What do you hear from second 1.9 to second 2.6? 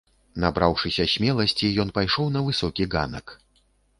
пайшоў на